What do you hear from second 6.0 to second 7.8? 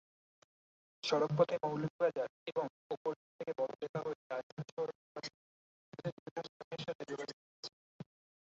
দেশের বিভিন্ন স্থানের সাথে যোগাযোগ রয়েছে।